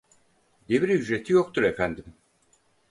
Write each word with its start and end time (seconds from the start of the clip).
Devir 0.69 0.89
ücreti 0.89 1.33
yoktur 1.33 1.63
efendim 1.63 2.05